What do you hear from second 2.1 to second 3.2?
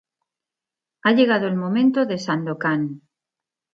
Sandokán.